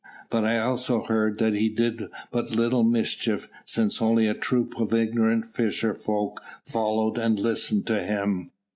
[0.31, 4.93] But I also heard that he did but little mischief, since only a troop of
[4.95, 8.49] ignorant fisher folk followed and listened to him."